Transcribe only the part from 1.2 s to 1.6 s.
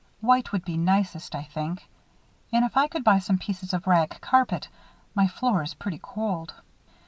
I